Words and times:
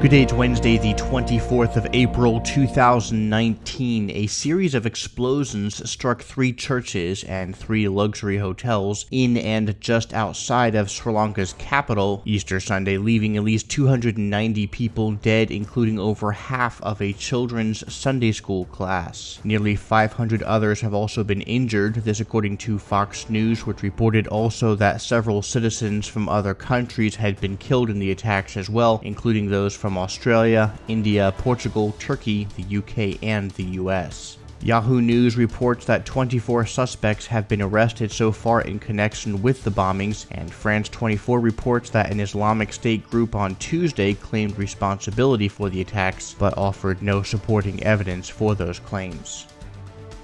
Good 0.00 0.12
day, 0.12 0.22
it's 0.22 0.32
Wednesday, 0.32 0.78
the 0.78 0.94
24th 0.94 1.74
of 1.74 1.88
April, 1.92 2.40
2019. 2.42 4.10
A 4.10 4.28
series 4.28 4.76
of 4.76 4.86
explosions 4.86 5.90
struck 5.90 6.22
three 6.22 6.52
churches 6.52 7.24
and 7.24 7.54
three 7.54 7.88
luxury 7.88 8.38
hotels 8.38 9.06
in 9.10 9.36
and 9.36 9.78
just 9.80 10.14
outside 10.14 10.76
of 10.76 10.88
Sri 10.88 11.12
Lanka's 11.12 11.52
capital 11.54 12.22
Easter 12.24 12.60
Sunday, 12.60 12.96
leaving 12.96 13.36
at 13.36 13.42
least 13.42 13.70
290 13.70 14.68
people 14.68 15.12
dead, 15.14 15.50
including 15.50 15.98
over 15.98 16.30
half 16.30 16.80
of 16.82 17.02
a 17.02 17.12
children's 17.12 17.82
Sunday 17.92 18.30
school 18.30 18.66
class. 18.66 19.40
Nearly 19.42 19.74
500 19.74 20.44
others 20.44 20.80
have 20.80 20.94
also 20.94 21.24
been 21.24 21.42
injured, 21.42 21.96
this 21.96 22.20
according 22.20 22.58
to 22.58 22.78
Fox 22.78 23.28
News, 23.28 23.66
which 23.66 23.82
reported 23.82 24.28
also 24.28 24.76
that 24.76 25.02
several 25.02 25.42
citizens 25.42 26.06
from 26.06 26.28
other 26.28 26.54
countries 26.54 27.16
had 27.16 27.40
been 27.40 27.56
killed 27.56 27.90
in 27.90 27.98
the 27.98 28.12
attacks 28.12 28.56
as 28.56 28.70
well, 28.70 29.00
including 29.02 29.50
those 29.50 29.74
from 29.74 29.87
from 29.88 29.96
Australia, 29.96 30.70
India, 30.86 31.32
Portugal, 31.38 31.94
Turkey, 31.98 32.46
the 32.58 32.76
UK, 32.76 33.18
and 33.22 33.50
the 33.52 33.64
US. 33.80 34.36
Yahoo 34.60 35.00
News 35.00 35.38
reports 35.38 35.86
that 35.86 36.04
24 36.04 36.66
suspects 36.66 37.24
have 37.28 37.48
been 37.48 37.62
arrested 37.62 38.12
so 38.12 38.30
far 38.30 38.60
in 38.60 38.78
connection 38.78 39.40
with 39.40 39.64
the 39.64 39.70
bombings, 39.70 40.26
and 40.30 40.52
France 40.52 40.90
24 40.90 41.40
reports 41.40 41.88
that 41.88 42.10
an 42.10 42.20
Islamic 42.20 42.74
State 42.74 43.08
group 43.08 43.34
on 43.34 43.54
Tuesday 43.54 44.12
claimed 44.12 44.58
responsibility 44.58 45.48
for 45.48 45.70
the 45.70 45.80
attacks 45.80 46.36
but 46.38 46.58
offered 46.58 47.00
no 47.00 47.22
supporting 47.22 47.82
evidence 47.82 48.28
for 48.28 48.54
those 48.54 48.78
claims. 48.78 49.46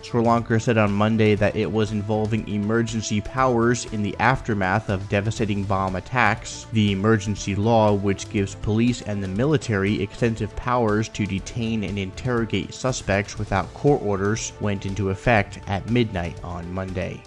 Sri 0.05 0.23
Lanka 0.23 0.61
said 0.61 0.77
on 0.77 0.93
Monday 0.93 1.35
that 1.35 1.57
it 1.57 1.73
was 1.73 1.91
involving 1.91 2.47
emergency 2.47 3.23
powers 3.23 3.87
in 3.87 4.03
the 4.03 4.15
aftermath 4.21 4.91
of 4.91 5.09
devastating 5.09 5.65
bomb 5.65 5.97
attacks. 5.97 6.67
The 6.75 6.93
emergency 6.93 7.55
law, 7.55 7.95
which 7.95 8.29
gives 8.29 8.55
police 8.55 9.01
and 9.01 9.23
the 9.23 9.29
military 9.29 10.03
extensive 10.03 10.55
powers 10.57 11.09
to 11.09 11.25
detain 11.25 11.85
and 11.85 11.99
interrogate 11.99 12.75
suspects 12.75 13.39
without 13.39 13.73
court 13.73 14.03
orders, 14.03 14.53
went 14.61 14.85
into 14.85 15.09
effect 15.09 15.59
at 15.69 15.89
midnight 15.89 16.39
on 16.45 16.71
Monday. 16.71 17.23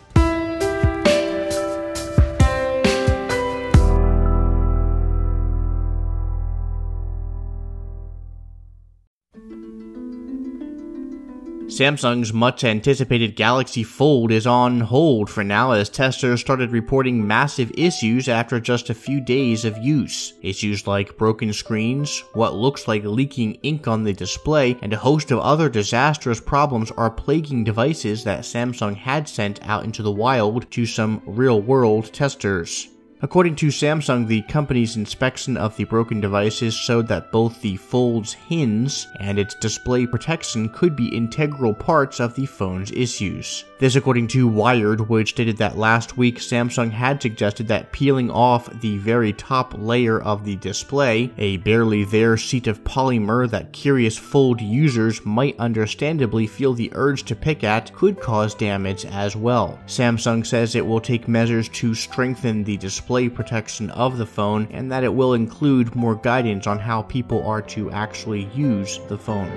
Samsung's 11.68 12.32
much 12.32 12.64
anticipated 12.64 13.36
Galaxy 13.36 13.84
Fold 13.84 14.32
is 14.32 14.48
on 14.48 14.80
hold 14.80 15.30
for 15.30 15.44
now 15.44 15.72
as 15.72 15.90
testers 15.90 16.40
started 16.40 16.72
reporting 16.72 17.28
massive 17.28 17.70
issues 17.78 18.30
after 18.30 18.62
just 18.62 18.90
a 18.90 18.94
few 18.94 19.20
days 19.20 19.66
of 19.66 19.78
use. 19.78 20.34
Issues 20.42 20.88
like 20.88 21.18
broken 21.18 21.52
screens, 21.52 22.24
what 22.32 22.56
looks 22.56 22.88
like 22.88 23.04
leaking 23.04 23.56
ink 23.64 23.86
on 23.86 24.06
the 24.06 24.14
display, 24.14 24.78
and 24.82 24.94
a 24.94 24.98
host 24.98 25.30
of 25.30 25.40
other 25.40 25.68
disastrous 25.68 26.40
problems 26.40 26.90
are 26.92 27.12
plaguing 27.12 27.66
devices 27.66 28.24
that 28.24 28.46
Samsung 28.46 28.96
had 28.96 29.28
sent 29.28 29.60
out 29.68 29.84
into 29.84 30.02
the 30.02 30.12
wild 30.12 30.72
to 30.72 30.86
some 30.86 31.22
real 31.26 31.62
world 31.62 32.14
testers. 32.14 32.88
According 33.20 33.56
to 33.56 33.68
Samsung, 33.68 34.28
the 34.28 34.44
company's 34.44 34.96
inspection 34.96 35.58
of 35.58 35.76
the 35.76 35.86
broken 35.86 36.22
devices 36.22 36.76
showed 36.76 37.08
that 37.08 37.32
both 37.32 37.60
the 37.62 37.76
Fold's 37.78 38.34
hinge 38.34 39.08
and 39.20 39.40
its 39.40 39.56
display 39.56 40.06
protection 40.06 40.70
could 40.70 40.96
be 40.96 41.08
integral 41.08 41.74
parts 41.74 42.20
of 42.20 42.36
the 42.36 42.46
phone's 42.46 42.92
issues. 42.92 43.66
This 43.80 43.96
according 43.96 44.28
to 44.30 44.48
Wired, 44.48 45.10
which 45.10 45.30
stated 45.30 45.58
that 45.58 45.80
last 45.80 46.16
week 46.16 46.38
Samsung 46.38 46.92
had 46.92 47.20
suggested 47.20 47.68
that 47.70 47.92
peeling 47.92 48.30
off 48.30 48.70
the 48.82 48.98
very 48.98 49.34
top 49.34 49.74
layer 49.76 50.22
of 50.22 50.46
the 50.46 50.56
display, 50.58 51.32
a 51.40 51.58
barely 51.58 52.04
there 52.04 52.38
sheet 52.38 52.68
of 52.68 52.84
polymer 52.84 53.50
that 53.50 53.74
curious 53.74 54.18
Fold 54.18 54.62
users 54.62 55.26
might 55.26 55.60
understandably 55.60 56.46
feel 56.46 56.74
the 56.74 56.92
urge 56.94 57.24
to 57.24 57.36
pick 57.36 57.64
at, 57.64 57.92
could 57.96 58.20
cause 58.20 58.54
damage 58.54 59.06
as 59.06 59.36
well. 59.36 59.80
Samsung 59.88 60.46
says 60.46 60.76
it 60.76 60.86
will 60.86 61.02
take 61.02 61.28
measures 61.28 61.68
to 61.70 61.96
strengthen 61.96 62.64
the 62.64 62.78
display 62.78 63.07
protection 63.30 63.90
of 63.92 64.18
the 64.18 64.26
phone 64.26 64.68
and 64.72 64.92
that 64.92 65.04
it 65.04 65.14
will 65.14 65.34
include 65.34 65.96
more 65.96 66.16
guidance 66.16 66.68
on 66.68 66.78
how 66.78 67.02
people 67.04 67.46
are 67.48 67.62
to 67.62 67.90
actually 67.92 68.50
use 68.54 69.00
the 69.08 69.18
phone. 69.18 69.50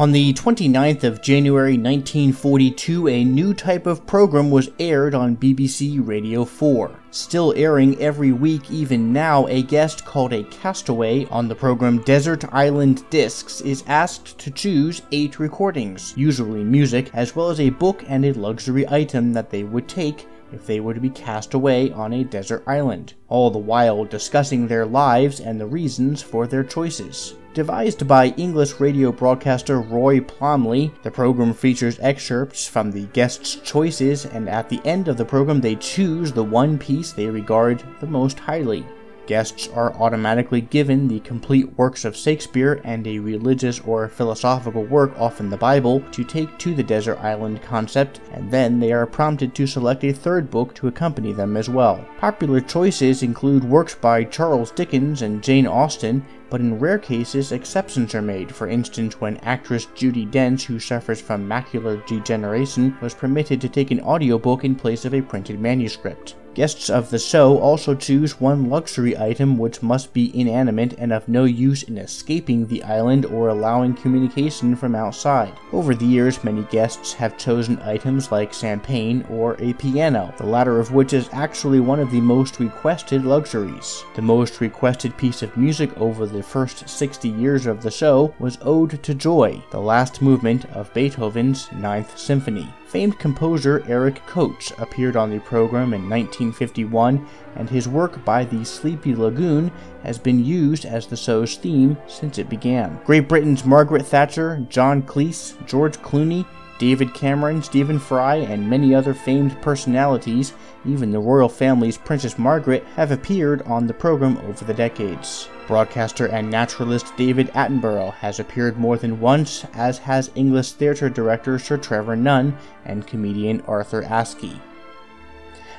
On 0.00 0.12
the 0.12 0.32
29th 0.32 1.04
of 1.04 1.20
January 1.20 1.76
1942, 1.76 3.06
a 3.06 3.22
new 3.22 3.52
type 3.52 3.84
of 3.84 4.06
program 4.06 4.50
was 4.50 4.70
aired 4.78 5.14
on 5.14 5.36
BBC 5.36 6.00
Radio 6.02 6.46
4. 6.46 6.90
Still 7.10 7.52
airing 7.54 8.00
every 8.00 8.32
week 8.32 8.70
even 8.70 9.12
now, 9.12 9.46
a 9.48 9.62
guest 9.62 10.06
called 10.06 10.32
a 10.32 10.44
castaway 10.44 11.26
on 11.26 11.48
the 11.48 11.54
program 11.54 11.98
Desert 11.98 12.46
Island 12.50 13.04
Discs 13.10 13.60
is 13.60 13.84
asked 13.86 14.38
to 14.38 14.50
choose 14.50 15.02
eight 15.12 15.38
recordings, 15.38 16.14
usually 16.16 16.64
music, 16.64 17.10
as 17.12 17.36
well 17.36 17.50
as 17.50 17.60
a 17.60 17.68
book 17.68 18.02
and 18.08 18.24
a 18.24 18.32
luxury 18.32 18.88
item 18.88 19.34
that 19.34 19.50
they 19.50 19.64
would 19.64 19.86
take 19.86 20.26
if 20.52 20.66
they 20.66 20.80
were 20.80 20.94
to 20.94 21.00
be 21.00 21.10
cast 21.10 21.54
away 21.54 21.90
on 21.92 22.12
a 22.12 22.24
desert 22.24 22.62
island, 22.66 23.14
all 23.28 23.50
the 23.50 23.58
while 23.58 24.04
discussing 24.04 24.66
their 24.66 24.86
lives 24.86 25.40
and 25.40 25.60
the 25.60 25.66
reasons 25.66 26.22
for 26.22 26.46
their 26.46 26.64
choices. 26.64 27.34
Devised 27.52 28.06
by 28.06 28.28
English 28.36 28.78
radio 28.78 29.10
broadcaster 29.10 29.80
Roy 29.80 30.20
Plomley, 30.20 30.92
the 31.02 31.10
program 31.10 31.52
features 31.52 31.98
excerpts 32.00 32.66
from 32.66 32.92
the 32.92 33.06
guests' 33.06 33.56
choices, 33.56 34.24
and 34.24 34.48
at 34.48 34.68
the 34.68 34.80
end 34.84 35.08
of 35.08 35.16
the 35.16 35.24
program, 35.24 35.60
they 35.60 35.74
choose 35.74 36.30
the 36.30 36.44
one 36.44 36.78
piece 36.78 37.10
they 37.12 37.26
regard 37.26 37.82
the 37.98 38.06
most 38.06 38.38
highly. 38.38 38.86
Guests 39.30 39.68
are 39.68 39.94
automatically 39.94 40.60
given 40.60 41.06
the 41.06 41.20
complete 41.20 41.78
works 41.78 42.04
of 42.04 42.16
Shakespeare 42.16 42.80
and 42.82 43.06
a 43.06 43.20
religious 43.20 43.78
or 43.78 44.08
philosophical 44.08 44.82
work, 44.82 45.12
often 45.16 45.50
the 45.50 45.56
Bible, 45.56 46.00
to 46.10 46.24
take 46.24 46.58
to 46.58 46.74
the 46.74 46.82
desert 46.82 47.16
island 47.20 47.62
concept, 47.62 48.20
and 48.32 48.50
then 48.50 48.80
they 48.80 48.90
are 48.90 49.06
prompted 49.06 49.54
to 49.54 49.68
select 49.68 50.02
a 50.02 50.12
third 50.12 50.50
book 50.50 50.74
to 50.74 50.88
accompany 50.88 51.32
them 51.32 51.56
as 51.56 51.68
well. 51.68 52.04
Popular 52.18 52.60
choices 52.60 53.22
include 53.22 53.62
works 53.62 53.94
by 53.94 54.24
Charles 54.24 54.72
Dickens 54.72 55.22
and 55.22 55.44
Jane 55.44 55.68
Austen, 55.68 56.26
but 56.50 56.60
in 56.60 56.78
rare 56.78 56.98
cases, 56.98 57.52
exceptions 57.52 58.14
are 58.14 58.20
made. 58.20 58.54
For 58.54 58.68
instance, 58.68 59.20
when 59.20 59.36
actress 59.38 59.86
Judi 59.86 60.28
Dench, 60.30 60.64
who 60.64 60.78
suffers 60.78 61.20
from 61.20 61.48
macular 61.48 62.04
degeneration, 62.06 62.96
was 63.00 63.14
permitted 63.14 63.60
to 63.60 63.68
take 63.68 63.90
an 63.90 64.00
audiobook 64.00 64.64
in 64.64 64.74
place 64.74 65.04
of 65.04 65.14
a 65.14 65.22
printed 65.22 65.60
manuscript. 65.60 66.34
Guests 66.52 66.90
of 66.90 67.10
the 67.10 67.18
show 67.18 67.58
also 67.58 67.94
choose 67.94 68.40
one 68.40 68.68
luxury 68.68 69.16
item 69.16 69.56
which 69.56 69.84
must 69.84 70.12
be 70.12 70.36
inanimate 70.38 70.94
and 70.98 71.12
of 71.12 71.28
no 71.28 71.44
use 71.44 71.84
in 71.84 71.96
escaping 71.96 72.66
the 72.66 72.82
island 72.82 73.24
or 73.24 73.48
allowing 73.48 73.94
communication 73.94 74.74
from 74.74 74.96
outside. 74.96 75.52
Over 75.72 75.94
the 75.94 76.04
years, 76.04 76.42
many 76.42 76.62
guests 76.64 77.12
have 77.12 77.38
chosen 77.38 77.78
items 77.82 78.32
like 78.32 78.52
champagne 78.52 79.24
or 79.30 79.54
a 79.60 79.74
piano, 79.74 80.34
the 80.38 80.46
latter 80.46 80.80
of 80.80 80.92
which 80.92 81.12
is 81.12 81.28
actually 81.30 81.78
one 81.78 82.00
of 82.00 82.10
the 82.10 82.20
most 82.20 82.58
requested 82.58 83.24
luxuries. 83.24 84.02
The 84.16 84.22
most 84.22 84.60
requested 84.60 85.16
piece 85.16 85.42
of 85.42 85.56
music 85.56 85.96
over 85.98 86.26
the 86.26 86.39
first 86.42 86.88
60 86.88 87.28
years 87.28 87.66
of 87.66 87.82
the 87.82 87.90
show 87.90 88.34
was 88.38 88.58
Ode 88.62 89.02
to 89.02 89.14
Joy, 89.14 89.62
the 89.70 89.80
last 89.80 90.22
movement 90.22 90.64
of 90.70 90.92
Beethoven's 90.94 91.70
Ninth 91.72 92.18
Symphony. 92.18 92.68
Famed 92.86 93.18
composer 93.18 93.84
Eric 93.86 94.24
Coates 94.26 94.72
appeared 94.78 95.16
on 95.16 95.30
the 95.30 95.38
program 95.40 95.94
in 95.94 96.08
1951, 96.08 97.26
and 97.56 97.70
his 97.70 97.88
work 97.88 98.24
by 98.24 98.44
the 98.44 98.64
Sleepy 98.64 99.14
Lagoon 99.14 99.70
has 100.02 100.18
been 100.18 100.44
used 100.44 100.84
as 100.84 101.06
the 101.06 101.16
show's 101.16 101.56
theme 101.56 101.96
since 102.08 102.38
it 102.38 102.48
began. 102.48 103.00
Great 103.04 103.28
Britain's 103.28 103.64
Margaret 103.64 104.06
Thatcher, 104.06 104.66
John 104.68 105.02
Cleese, 105.02 105.54
George 105.66 105.98
Clooney, 105.98 106.46
David 106.80 107.12
Cameron, 107.12 107.62
Stephen 107.62 107.98
Fry, 107.98 108.36
and 108.36 108.70
many 108.70 108.94
other 108.94 109.12
famed 109.12 109.60
personalities, 109.60 110.54
even 110.86 111.10
the 111.10 111.18
royal 111.18 111.50
family's 111.50 111.98
Princess 111.98 112.38
Margaret, 112.38 112.86
have 112.96 113.10
appeared 113.10 113.60
on 113.66 113.86
the 113.86 113.92
program 113.92 114.38
over 114.38 114.64
the 114.64 114.72
decades. 114.72 115.50
Broadcaster 115.66 116.26
and 116.28 116.50
naturalist 116.50 117.14
David 117.18 117.48
Attenborough 117.48 118.14
has 118.14 118.40
appeared 118.40 118.78
more 118.78 118.96
than 118.96 119.20
once, 119.20 119.66
as 119.74 119.98
has 119.98 120.30
English 120.34 120.72
theatre 120.72 121.10
director 121.10 121.58
Sir 121.58 121.76
Trevor 121.76 122.16
Nunn 122.16 122.56
and 122.86 123.06
comedian 123.06 123.60
Arthur 123.68 124.00
Askey. 124.02 124.58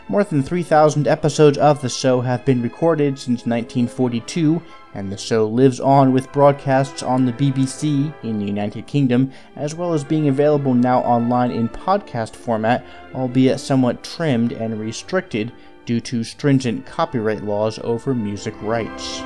More 0.07 0.23
than 0.23 0.43
3,000 0.43 1.07
episodes 1.07 1.57
of 1.57 1.81
the 1.81 1.89
show 1.89 2.21
have 2.21 2.45
been 2.45 2.61
recorded 2.61 3.17
since 3.17 3.47
1942, 3.47 4.61
and 4.93 5.11
the 5.11 5.17
show 5.17 5.47
lives 5.47 5.79
on 5.79 6.11
with 6.11 6.31
broadcasts 6.31 7.03
on 7.03 7.25
the 7.25 7.33
BBC 7.33 8.13
in 8.23 8.39
the 8.39 8.45
United 8.45 8.87
Kingdom, 8.87 9.31
as 9.55 9.75
well 9.75 9.93
as 9.93 10.03
being 10.03 10.27
available 10.27 10.73
now 10.73 10.99
online 11.01 11.51
in 11.51 11.69
podcast 11.69 12.35
format, 12.35 12.85
albeit 13.13 13.59
somewhat 13.59 14.03
trimmed 14.03 14.51
and 14.51 14.79
restricted 14.79 15.51
due 15.85 15.99
to 16.01 16.23
stringent 16.23 16.85
copyright 16.85 17.43
laws 17.43 17.79
over 17.79 18.13
music 18.13 18.53
rights. 18.61 19.21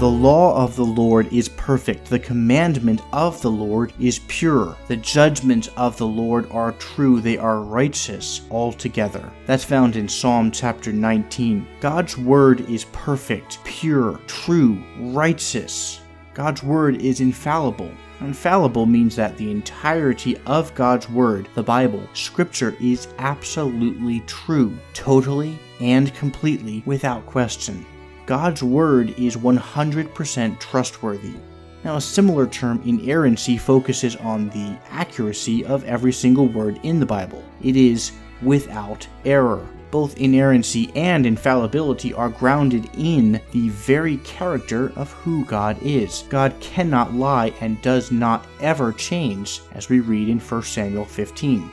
The 0.00 0.08
law 0.08 0.56
of 0.56 0.76
the 0.76 0.82
Lord 0.82 1.30
is 1.30 1.50
perfect, 1.50 2.06
the 2.06 2.18
commandment 2.18 3.02
of 3.12 3.42
the 3.42 3.50
Lord 3.50 3.92
is 4.00 4.20
pure. 4.28 4.74
The 4.88 4.96
judgments 4.96 5.68
of 5.76 5.98
the 5.98 6.06
Lord 6.06 6.50
are 6.50 6.72
true, 6.72 7.20
they 7.20 7.36
are 7.36 7.60
righteous 7.60 8.40
altogether. 8.50 9.30
That's 9.44 9.62
found 9.62 9.96
in 9.96 10.08
Psalm 10.08 10.52
chapter 10.52 10.90
19. 10.90 11.66
God's 11.80 12.16
word 12.16 12.62
is 12.62 12.86
perfect, 12.92 13.62
pure, 13.64 14.18
true, 14.26 14.82
righteous. 14.98 16.00
God's 16.32 16.62
word 16.62 17.02
is 17.02 17.20
infallible. 17.20 17.92
Infallible 18.22 18.86
means 18.86 19.14
that 19.16 19.36
the 19.36 19.50
entirety 19.50 20.38
of 20.46 20.74
God's 20.74 21.10
Word, 21.10 21.46
the 21.54 21.62
Bible, 21.62 22.08
Scripture, 22.14 22.74
is 22.80 23.08
absolutely 23.18 24.20
true, 24.20 24.78
totally 24.94 25.58
and 25.78 26.14
completely 26.14 26.82
without 26.86 27.26
question. 27.26 27.84
God's 28.30 28.62
word 28.62 29.10
is 29.18 29.36
100% 29.36 30.60
trustworthy. 30.60 31.34
Now, 31.82 31.96
a 31.96 32.00
similar 32.00 32.46
term, 32.46 32.80
inerrancy, 32.86 33.58
focuses 33.58 34.14
on 34.14 34.50
the 34.50 34.78
accuracy 34.88 35.64
of 35.64 35.82
every 35.82 36.12
single 36.12 36.46
word 36.46 36.78
in 36.84 37.00
the 37.00 37.06
Bible. 37.06 37.42
It 37.60 37.74
is 37.74 38.12
without 38.40 39.04
error. 39.24 39.66
Both 39.90 40.16
inerrancy 40.18 40.92
and 40.94 41.26
infallibility 41.26 42.14
are 42.14 42.28
grounded 42.28 42.88
in 42.96 43.40
the 43.50 43.68
very 43.70 44.18
character 44.18 44.92
of 44.94 45.10
who 45.10 45.44
God 45.46 45.76
is. 45.82 46.22
God 46.28 46.54
cannot 46.60 47.12
lie 47.12 47.52
and 47.60 47.82
does 47.82 48.12
not 48.12 48.46
ever 48.60 48.92
change, 48.92 49.60
as 49.72 49.88
we 49.88 49.98
read 49.98 50.28
in 50.28 50.38
1 50.38 50.62
Samuel 50.62 51.04
15. 51.04 51.72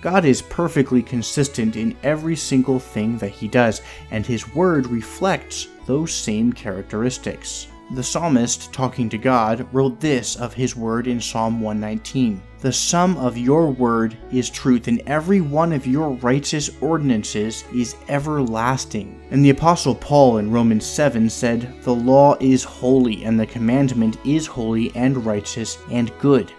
God 0.00 0.24
is 0.24 0.42
perfectly 0.42 1.02
consistent 1.02 1.76
in 1.76 1.96
every 2.02 2.36
single 2.36 2.78
thing 2.78 3.18
that 3.18 3.30
he 3.30 3.48
does, 3.48 3.82
and 4.10 4.24
his 4.24 4.54
word 4.54 4.86
reflects 4.86 5.68
those 5.86 6.12
same 6.12 6.52
characteristics. 6.52 7.68
The 7.92 8.02
psalmist, 8.02 8.72
talking 8.72 9.08
to 9.10 9.18
God, 9.18 9.64
wrote 9.72 10.00
this 10.00 10.34
of 10.34 10.52
his 10.52 10.74
word 10.74 11.06
in 11.06 11.20
Psalm 11.20 11.60
119 11.60 12.42
The 12.58 12.72
sum 12.72 13.16
of 13.16 13.38
your 13.38 13.70
word 13.70 14.16
is 14.32 14.50
truth, 14.50 14.88
and 14.88 15.00
every 15.06 15.40
one 15.40 15.72
of 15.72 15.86
your 15.86 16.10
righteous 16.14 16.68
ordinances 16.80 17.62
is 17.72 17.94
everlasting. 18.08 19.20
And 19.30 19.44
the 19.44 19.50
Apostle 19.50 19.94
Paul 19.94 20.38
in 20.38 20.50
Romans 20.50 20.84
7 20.84 21.30
said, 21.30 21.80
The 21.82 21.94
law 21.94 22.36
is 22.40 22.64
holy, 22.64 23.22
and 23.22 23.38
the 23.38 23.46
commandment 23.46 24.18
is 24.26 24.48
holy 24.48 24.90
and 24.96 25.24
righteous 25.24 25.78
and 25.88 26.10
good. 26.18 26.52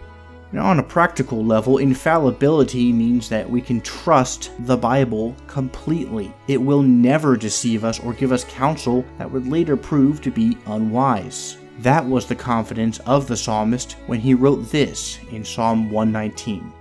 Now, 0.53 0.67
on 0.67 0.79
a 0.79 0.83
practical 0.83 1.44
level, 1.44 1.79
infallibility 1.79 2.94
means 2.94 3.27
that 3.27 3.49
we 3.49 3.61
can 3.61 3.81
trust 3.81 4.51
the 4.59 4.77
Bible 4.77 5.35
completely. 5.47 6.33
It 6.47 6.61
will 6.61 6.81
never 6.81 7.35
deceive 7.35 7.83
us 7.83 7.99
or 7.99 8.13
give 8.13 8.31
us 8.31 8.45
counsel 8.45 9.03
that 9.17 9.29
would 9.29 9.47
later 9.47 9.75
prove 9.75 10.21
to 10.21 10.31
be 10.31 10.57
unwise. 10.65 11.57
That 11.79 12.05
was 12.05 12.25
the 12.25 12.35
confidence 12.35 12.99
of 12.99 13.27
the 13.27 13.35
psalmist 13.35 13.97
when 14.07 14.19
he 14.19 14.33
wrote 14.33 14.71
this 14.71 15.19
in 15.31 15.44
Psalm 15.44 15.92
119 15.92 16.73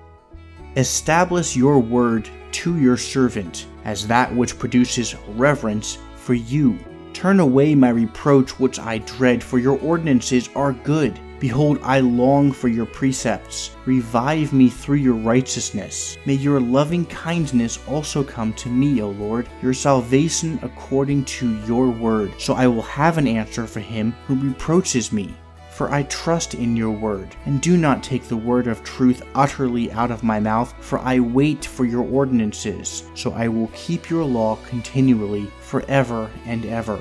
Establish 0.76 1.56
your 1.56 1.80
word 1.80 2.30
to 2.52 2.78
your 2.78 2.96
servant 2.96 3.66
as 3.84 4.06
that 4.06 4.34
which 4.34 4.58
produces 4.58 5.16
reverence 5.30 5.98
for 6.14 6.34
you. 6.34 6.78
Turn 7.12 7.40
away 7.40 7.74
my 7.74 7.88
reproach 7.88 8.60
which 8.60 8.78
I 8.78 8.98
dread, 8.98 9.42
for 9.42 9.58
your 9.58 9.78
ordinances 9.80 10.50
are 10.54 10.72
good. 10.72 11.18
Behold, 11.38 11.78
I 11.82 12.00
long 12.00 12.50
for 12.50 12.68
your 12.68 12.86
precepts. 12.86 13.76
Revive 13.84 14.52
me 14.52 14.70
through 14.70 14.96
your 14.96 15.14
righteousness. 15.14 16.16
May 16.24 16.34
your 16.34 16.60
loving 16.60 17.04
kindness 17.06 17.78
also 17.86 18.24
come 18.24 18.52
to 18.54 18.68
me, 18.68 19.02
O 19.02 19.10
Lord, 19.10 19.48
your 19.62 19.74
salvation 19.74 20.58
according 20.62 21.24
to 21.26 21.56
your 21.66 21.90
word. 21.90 22.32
So 22.38 22.54
I 22.54 22.66
will 22.66 22.82
have 22.82 23.18
an 23.18 23.28
answer 23.28 23.66
for 23.66 23.80
him 23.80 24.12
who 24.26 24.34
reproaches 24.36 25.12
me. 25.12 25.34
For 25.70 25.92
I 25.92 26.04
trust 26.04 26.54
in 26.54 26.74
your 26.74 26.90
word, 26.90 27.36
and 27.44 27.60
do 27.60 27.76
not 27.76 28.02
take 28.02 28.24
the 28.24 28.36
word 28.36 28.66
of 28.66 28.82
truth 28.82 29.22
utterly 29.34 29.92
out 29.92 30.10
of 30.10 30.22
my 30.22 30.40
mouth, 30.40 30.74
for 30.80 30.98
I 31.00 31.20
wait 31.20 31.66
for 31.66 31.84
your 31.84 32.02
ordinances. 32.02 33.04
So 33.14 33.32
I 33.32 33.48
will 33.48 33.70
keep 33.74 34.08
your 34.08 34.24
law 34.24 34.56
continually, 34.66 35.50
forever 35.60 36.30
and 36.46 36.64
ever. 36.64 36.98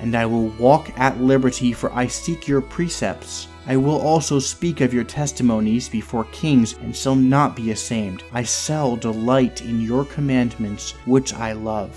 And 0.00 0.14
I 0.14 0.26
will 0.26 0.48
walk 0.58 0.90
at 0.98 1.20
liberty, 1.20 1.72
for 1.72 1.92
I 1.92 2.06
seek 2.06 2.46
your 2.48 2.60
precepts. 2.60 3.48
I 3.66 3.76
will 3.76 4.00
also 4.00 4.38
speak 4.38 4.82
of 4.82 4.92
your 4.92 5.04
testimonies 5.04 5.88
before 5.88 6.24
kings 6.24 6.74
and 6.74 6.94
shall 6.94 7.16
not 7.16 7.56
be 7.56 7.70
ashamed. 7.70 8.22
I 8.32 8.42
shall 8.42 8.96
delight 8.96 9.62
in 9.62 9.80
your 9.80 10.04
commandments, 10.04 10.92
which 11.06 11.32
I 11.32 11.52
love. 11.52 11.96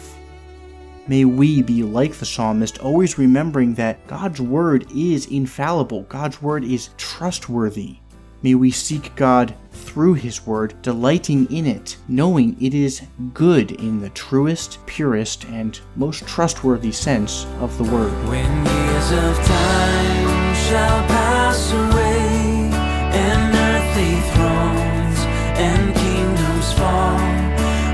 May 1.09 1.25
we 1.25 1.61
be 1.61 1.83
like 1.83 2.13
the 2.13 2.25
psalmist, 2.25 2.79
always 2.79 3.17
remembering 3.17 3.73
that 3.75 4.05
God's 4.07 4.41
word 4.41 4.85
is 4.93 5.25
infallible, 5.27 6.03
God's 6.03 6.41
word 6.41 6.63
is 6.63 6.89
trustworthy. 6.97 7.97
May 8.43 8.53
we 8.55 8.71
seek 8.71 9.15
God 9.15 9.55
through 9.71 10.13
His 10.13 10.45
Word, 10.45 10.79
delighting 10.81 11.51
in 11.51 11.65
it, 11.65 11.97
knowing 12.07 12.55
it 12.61 12.73
is 12.73 13.01
good 13.33 13.71
in 13.71 13.99
the 13.99 14.09
truest, 14.09 14.77
purest, 14.85 15.45
and 15.45 15.79
most 15.95 16.27
trustworthy 16.27 16.91
sense 16.91 17.45
of 17.59 17.75
the 17.77 17.83
word. 17.83 18.11
When 18.27 18.65
years 18.65 19.11
of 19.11 19.35
time 19.45 20.55
shall 20.67 21.07
pass 21.07 21.71
away, 21.71 22.69
and 23.17 23.55
earthly 23.55 24.21
thrones 24.33 25.19
and 25.57 25.95
kingdoms 25.95 26.73
fall. 26.73 27.17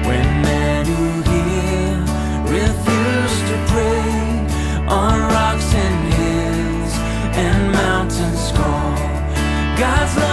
When 0.07 0.41
men 0.41 0.85
who 0.85 1.21
hear 1.31 2.01
refuse 2.51 3.35
to 3.49 3.55
pray 3.71 4.87
on 4.89 5.21
rocks 5.31 5.73
and 5.73 6.13
hills 6.13 6.93
and 7.37 7.71
mountains 7.71 8.51
call, 8.51 8.97
God's 9.77 10.15
love 10.17 10.32